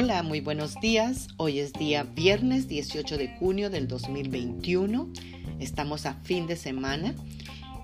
Hola, 0.00 0.22
muy 0.22 0.38
buenos 0.38 0.76
días. 0.80 1.26
Hoy 1.38 1.58
es 1.58 1.72
día 1.72 2.04
viernes 2.04 2.68
18 2.68 3.18
de 3.18 3.36
junio 3.36 3.68
del 3.68 3.88
2021. 3.88 5.08
Estamos 5.58 6.06
a 6.06 6.14
fin 6.14 6.46
de 6.46 6.54
semana 6.54 7.16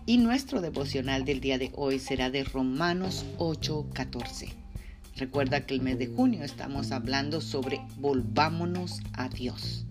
y 0.06 0.18
nuestro 0.18 0.60
devocional 0.60 1.24
del 1.24 1.40
día 1.40 1.58
de 1.58 1.72
hoy 1.74 1.98
será 1.98 2.30
de 2.30 2.44
Romanos 2.44 3.26
8:14. 3.38 4.50
Recuerda 5.16 5.66
que 5.66 5.74
el 5.74 5.82
mes 5.82 5.98
de 5.98 6.06
junio 6.06 6.44
estamos 6.44 6.92
hablando 6.92 7.40
sobre 7.40 7.80
volvámonos 7.96 9.00
a 9.14 9.28
Dios. 9.28 9.84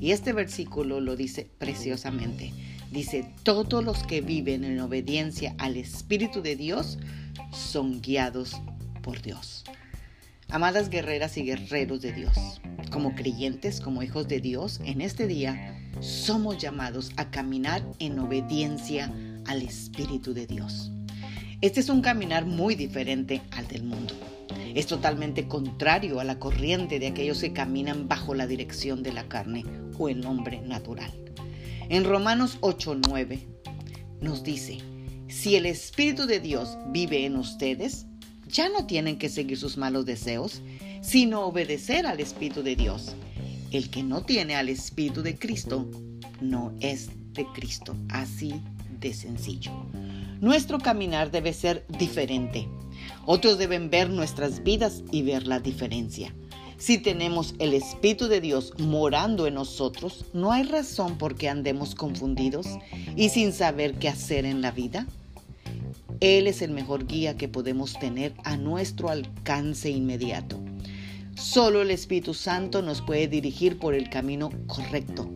Y 0.00 0.12
este 0.12 0.32
versículo 0.32 1.02
lo 1.02 1.14
dice 1.14 1.46
preciosamente. 1.58 2.54
Dice, 2.90 3.34
todos 3.42 3.84
los 3.84 4.02
que 4.04 4.22
viven 4.22 4.64
en 4.64 4.80
obediencia 4.80 5.54
al 5.58 5.76
Espíritu 5.76 6.40
de 6.40 6.56
Dios 6.56 6.98
son 7.52 8.00
guiados 8.00 8.58
por 9.02 9.20
Dios. 9.20 9.64
Amadas 10.52 10.90
guerreras 10.90 11.36
y 11.36 11.44
guerreros 11.44 12.00
de 12.00 12.12
Dios, 12.12 12.60
como 12.90 13.14
creyentes, 13.14 13.80
como 13.80 14.02
hijos 14.02 14.26
de 14.26 14.40
Dios, 14.40 14.80
en 14.84 15.00
este 15.00 15.28
día 15.28 15.78
somos 16.00 16.58
llamados 16.58 17.12
a 17.16 17.30
caminar 17.30 17.84
en 18.00 18.18
obediencia 18.18 19.14
al 19.46 19.62
Espíritu 19.62 20.34
de 20.34 20.48
Dios. 20.48 20.90
Este 21.60 21.78
es 21.78 21.88
un 21.88 22.02
caminar 22.02 22.46
muy 22.46 22.74
diferente 22.74 23.40
al 23.52 23.68
del 23.68 23.84
mundo. 23.84 24.14
Es 24.74 24.88
totalmente 24.88 25.46
contrario 25.46 26.18
a 26.18 26.24
la 26.24 26.40
corriente 26.40 26.98
de 26.98 27.06
aquellos 27.06 27.40
que 27.40 27.52
caminan 27.52 28.08
bajo 28.08 28.34
la 28.34 28.48
dirección 28.48 29.04
de 29.04 29.12
la 29.12 29.28
carne 29.28 29.64
o 29.98 30.08
el 30.08 30.26
hombre 30.26 30.62
natural. 30.62 31.12
En 31.88 32.02
Romanos 32.02 32.58
8:9 32.60 33.46
nos 34.20 34.42
dice, 34.42 34.78
si 35.28 35.54
el 35.54 35.66
Espíritu 35.66 36.26
de 36.26 36.40
Dios 36.40 36.76
vive 36.88 37.24
en 37.24 37.36
ustedes, 37.36 38.06
ya 38.50 38.68
no 38.68 38.86
tienen 38.86 39.18
que 39.18 39.28
seguir 39.28 39.58
sus 39.58 39.76
malos 39.76 40.04
deseos, 40.06 40.62
sino 41.02 41.44
obedecer 41.44 42.06
al 42.06 42.20
Espíritu 42.20 42.62
de 42.62 42.76
Dios. 42.76 43.14
El 43.70 43.90
que 43.90 44.02
no 44.02 44.22
tiene 44.22 44.56
al 44.56 44.68
Espíritu 44.68 45.22
de 45.22 45.38
Cristo 45.38 45.88
no 46.40 46.74
es 46.80 47.10
de 47.32 47.46
Cristo, 47.54 47.96
así 48.08 48.54
de 49.00 49.14
sencillo. 49.14 49.70
Nuestro 50.40 50.78
caminar 50.78 51.30
debe 51.30 51.52
ser 51.52 51.86
diferente. 51.98 52.68
Otros 53.26 53.58
deben 53.58 53.90
ver 53.90 54.10
nuestras 54.10 54.62
vidas 54.62 55.02
y 55.12 55.22
ver 55.22 55.46
la 55.46 55.60
diferencia. 55.60 56.34
Si 56.78 56.96
tenemos 56.96 57.54
el 57.58 57.74
Espíritu 57.74 58.26
de 58.26 58.40
Dios 58.40 58.72
morando 58.78 59.46
en 59.46 59.54
nosotros, 59.54 60.24
no 60.32 60.50
hay 60.50 60.62
razón 60.62 61.18
por 61.18 61.34
que 61.34 61.48
andemos 61.48 61.94
confundidos 61.94 62.66
y 63.16 63.28
sin 63.28 63.52
saber 63.52 63.98
qué 63.98 64.08
hacer 64.08 64.46
en 64.46 64.62
la 64.62 64.70
vida. 64.70 65.06
Él 66.20 66.46
es 66.46 66.60
el 66.60 66.70
mejor 66.70 67.06
guía 67.06 67.38
que 67.38 67.48
podemos 67.48 67.98
tener 67.98 68.34
a 68.44 68.58
nuestro 68.58 69.08
alcance 69.08 69.88
inmediato. 69.88 70.60
Solo 71.34 71.80
el 71.80 71.90
Espíritu 71.90 72.34
Santo 72.34 72.82
nos 72.82 73.00
puede 73.00 73.26
dirigir 73.26 73.78
por 73.78 73.94
el 73.94 74.10
camino 74.10 74.50
correcto. 74.66 75.30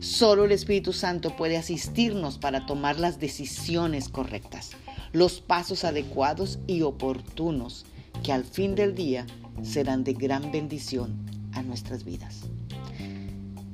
Solo 0.00 0.46
el 0.46 0.52
Espíritu 0.52 0.94
Santo 0.94 1.36
puede 1.36 1.58
asistirnos 1.58 2.38
para 2.38 2.64
tomar 2.64 2.98
las 2.98 3.20
decisiones 3.20 4.08
correctas, 4.08 4.70
los 5.12 5.42
pasos 5.42 5.84
adecuados 5.84 6.58
y 6.66 6.80
oportunos 6.80 7.84
que 8.22 8.32
al 8.32 8.44
fin 8.44 8.74
del 8.74 8.94
día 8.94 9.26
serán 9.62 10.04
de 10.04 10.14
gran 10.14 10.50
bendición 10.50 11.18
a 11.52 11.62
nuestras 11.62 12.04
vidas. 12.04 12.44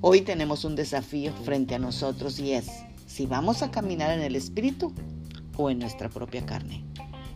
Hoy 0.00 0.22
tenemos 0.22 0.64
un 0.64 0.74
desafío 0.74 1.32
frente 1.44 1.76
a 1.76 1.78
nosotros 1.78 2.40
y 2.40 2.54
es 2.54 2.66
si 3.06 3.26
vamos 3.26 3.62
a 3.62 3.70
caminar 3.70 4.10
en 4.10 4.20
el 4.20 4.34
Espíritu 4.34 4.92
o 5.56 5.70
en 5.70 5.78
nuestra 5.78 6.08
propia 6.08 6.44
carne. 6.44 6.84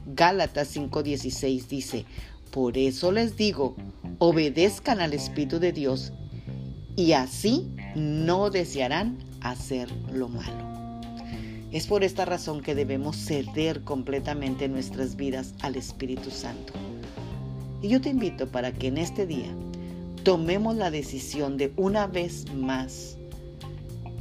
Gálatas 0.06 0.76
5:16 0.76 1.68
dice, 1.68 2.04
por 2.50 2.76
eso 2.76 3.12
les 3.12 3.36
digo, 3.36 3.76
obedezcan 4.18 5.00
al 5.00 5.12
Espíritu 5.12 5.60
de 5.60 5.72
Dios 5.72 6.12
y 6.96 7.12
así 7.12 7.70
no 7.94 8.50
desearán 8.50 9.18
hacer 9.40 9.88
lo 10.12 10.28
malo. 10.28 11.00
Es 11.70 11.86
por 11.86 12.02
esta 12.02 12.24
razón 12.24 12.62
que 12.62 12.74
debemos 12.74 13.16
ceder 13.16 13.82
completamente 13.84 14.68
nuestras 14.68 15.14
vidas 15.14 15.54
al 15.60 15.76
Espíritu 15.76 16.30
Santo. 16.30 16.72
Y 17.80 17.88
yo 17.88 18.00
te 18.00 18.08
invito 18.08 18.48
para 18.48 18.72
que 18.72 18.88
en 18.88 18.98
este 18.98 19.26
día 19.26 19.54
tomemos 20.24 20.74
la 20.74 20.90
decisión 20.90 21.56
de 21.56 21.72
una 21.76 22.08
vez 22.08 22.52
más 22.52 23.16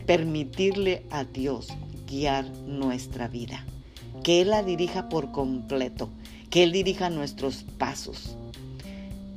permitirle 0.05 1.03
a 1.09 1.23
Dios 1.23 1.69
guiar 2.07 2.45
nuestra 2.67 3.27
vida 3.27 3.65
que 4.23 4.41
Él 4.41 4.49
la 4.49 4.63
dirija 4.63 5.09
por 5.09 5.31
completo, 5.31 6.09
que 6.49 6.63
Él 6.63 6.71
dirija 6.71 7.09
nuestros 7.09 7.63
pasos, 7.77 8.35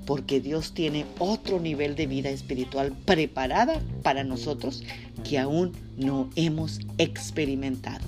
porque 0.06 0.40
Dios 0.40 0.72
tiene 0.72 1.06
otro 1.18 1.60
nivel 1.60 1.94
de 1.94 2.06
vida 2.06 2.30
espiritual 2.30 2.92
preparada 3.04 3.80
para 4.02 4.24
nosotros 4.24 4.82
que 5.28 5.38
aún 5.38 5.72
no 5.96 6.28
hemos 6.36 6.80
experimentado. 6.98 8.04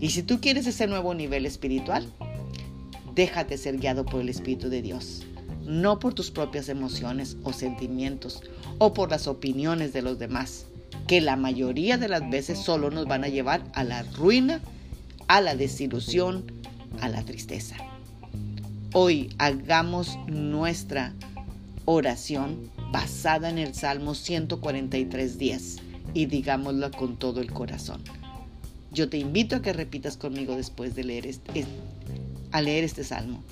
Y 0.00 0.10
si 0.10 0.22
tú 0.22 0.40
quieres 0.40 0.66
ese 0.66 0.86
nuevo 0.86 1.14
nivel 1.14 1.44
espiritual, 1.44 2.06
déjate 3.14 3.58
ser 3.58 3.76
guiado 3.78 4.06
por 4.06 4.22
el 4.22 4.30
Espíritu 4.30 4.70
de 4.70 4.80
Dios, 4.80 5.26
no 5.66 5.98
por 5.98 6.14
tus 6.14 6.30
propias 6.30 6.68
emociones 6.70 7.36
o 7.44 7.52
sentimientos 7.52 8.42
o 8.78 8.94
por 8.94 9.10
las 9.10 9.26
opiniones 9.26 9.92
de 9.92 10.00
los 10.00 10.18
demás, 10.18 10.64
que 11.06 11.20
la 11.20 11.36
mayoría 11.36 11.98
de 11.98 12.08
las 12.08 12.28
veces 12.30 12.58
solo 12.58 12.90
nos 12.90 13.06
van 13.06 13.24
a 13.24 13.28
llevar 13.28 13.62
a 13.74 13.84
la 13.84 14.02
ruina 14.04 14.60
a 15.30 15.40
la 15.40 15.54
desilusión, 15.54 16.42
a 17.00 17.08
la 17.08 17.22
tristeza. 17.22 17.76
Hoy 18.92 19.32
hagamos 19.38 20.18
nuestra 20.26 21.14
oración 21.84 22.68
basada 22.90 23.48
en 23.48 23.58
el 23.58 23.72
Salmo 23.72 24.14
143.10 24.14 25.80
y 26.14 26.26
digámosla 26.26 26.90
con 26.90 27.16
todo 27.16 27.40
el 27.40 27.52
corazón. 27.52 28.02
Yo 28.90 29.08
te 29.08 29.18
invito 29.18 29.54
a 29.54 29.62
que 29.62 29.72
repitas 29.72 30.16
conmigo 30.16 30.56
después 30.56 30.96
de 30.96 31.04
leer 31.04 31.28
este, 31.28 31.64
a 32.50 32.60
leer 32.60 32.82
este 32.82 33.04
salmo, 33.04 33.44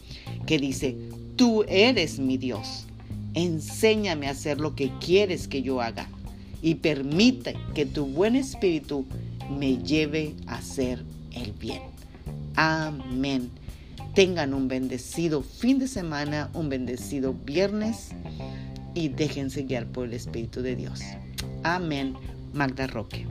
que 0.46 0.58
dice, 0.58 0.96
tú 1.36 1.64
eres 1.68 2.18
mi 2.18 2.38
Dios, 2.38 2.86
enséñame 3.34 4.26
a 4.26 4.32
hacer 4.32 4.58
lo 4.58 4.74
que 4.74 4.90
quieres 4.98 5.46
que 5.46 5.62
yo 5.62 5.80
haga 5.80 6.08
y 6.60 6.74
permite 6.74 7.54
que 7.76 7.86
tu 7.86 8.04
buen 8.04 8.34
espíritu 8.34 9.06
me 9.48 9.78
lleve 9.78 10.34
a 10.48 10.56
hacer 10.56 11.04
el 11.32 11.52
bien. 11.52 11.82
Amén. 12.56 13.50
Tengan 14.14 14.54
un 14.54 14.68
bendecido 14.68 15.42
fin 15.42 15.78
de 15.78 15.88
semana, 15.88 16.50
un 16.54 16.68
bendecido 16.68 17.34
viernes 17.34 18.10
y 18.94 19.08
déjense 19.08 19.62
guiar 19.62 19.86
por 19.86 20.06
el 20.06 20.14
Espíritu 20.14 20.62
de 20.62 20.76
Dios. 20.76 21.00
Amén. 21.62 22.14
Magda 22.52 22.86
Roque. 22.86 23.26